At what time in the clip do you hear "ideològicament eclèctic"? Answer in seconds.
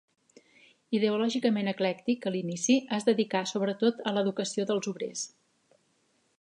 0.99-2.25